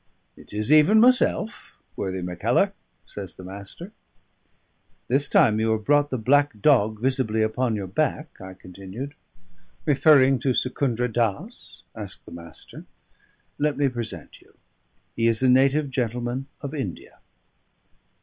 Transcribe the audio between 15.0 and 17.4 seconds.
He is a native gentleman of India."